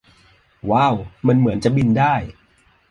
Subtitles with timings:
[0.71, 0.95] ว้าว
[1.27, 2.15] มันเหมือนจะบินได้